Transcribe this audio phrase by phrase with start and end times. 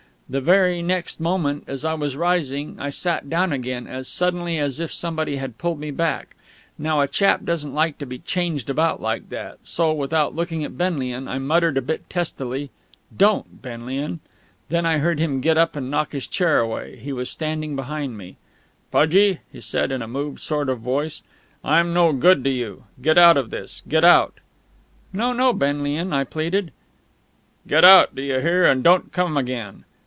[0.31, 4.79] The very next moment, as I was rising, I sat down again as suddenly as
[4.79, 6.37] if somebody had pulled me back.
[6.77, 10.77] Now a chap doesn't like to be changed about like that; so, without looking at
[10.77, 12.71] Benlian, I muttered a bit testily,
[13.13, 14.21] "Don't, Benlian!"
[14.69, 16.95] Then I heard him get up and knock his chair away.
[16.95, 18.37] He was standing behind me.
[18.89, 21.23] "Pudgie," he said, in a moved sort of voice,
[21.61, 22.85] "I'm no good to you.
[23.01, 23.81] Get out of this.
[23.85, 24.39] Get out"
[25.11, 26.71] "No, no, Benlian!" I pleaded.
[27.67, 29.83] "Get out, do you hear, and don't come again!